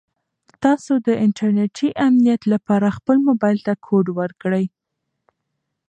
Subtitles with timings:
[0.63, 4.65] تاسو د انټرنیټي امنیت لپاره خپل موبایل ته کوډ ورکړئ.